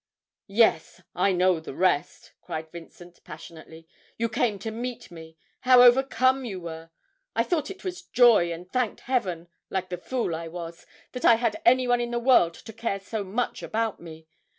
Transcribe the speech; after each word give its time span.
'Yes, 0.47 0.99
I 1.13 1.31
know 1.31 1.59
the 1.59 1.75
rest,' 1.75 2.33
cried 2.41 2.71
Vincent, 2.71 3.23
passionately; 3.23 3.87
'you 4.17 4.29
came 4.29 4.57
to 4.57 4.71
meet 4.71 5.11
me 5.11 5.37
how 5.59 5.83
overcome 5.83 6.43
you 6.43 6.59
were! 6.59 6.89
I 7.35 7.43
thought 7.43 7.69
it 7.69 7.83
was 7.83 8.01
joy, 8.01 8.51
and 8.51 8.67
thanked 8.67 9.01
Heaven, 9.01 9.47
like 9.69 9.89
the 9.89 9.97
fool 9.99 10.33
I 10.35 10.47
was, 10.47 10.87
that 11.11 11.23
I 11.23 11.35
had 11.35 11.61
anyone 11.67 12.01
in 12.01 12.09
the 12.09 12.17
world 12.17 12.55
to 12.55 12.73
care 12.73 12.99
so 12.99 13.23
much 13.23 13.61
about 13.61 13.99
me! 13.99 14.25